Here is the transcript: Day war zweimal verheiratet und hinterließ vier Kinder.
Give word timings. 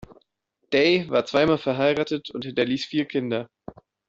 Day 0.73 1.07
war 1.11 1.25
zweimal 1.27 1.59
verheiratet 1.59 2.31
und 2.31 2.43
hinterließ 2.45 2.85
vier 2.85 3.05
Kinder. 3.05 3.47